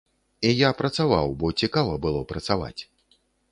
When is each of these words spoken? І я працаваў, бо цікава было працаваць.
І 0.47 0.53
я 0.59 0.69
працаваў, 0.79 1.29
бо 1.45 1.53
цікава 1.65 1.93
было 2.07 2.25
працаваць. 2.35 2.81